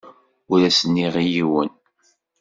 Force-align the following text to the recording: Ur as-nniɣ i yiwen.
Ur 0.51 0.59
as-nniɣ 0.67 1.13
i 1.23 1.25
yiwen. 1.33 1.69